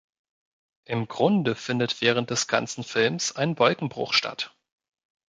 [0.85, 4.51] Im Grunde findet während des ganzen Films ein Wolkenbruch statt.